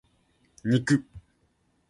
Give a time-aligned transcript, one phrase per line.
[0.71, 0.97] 肉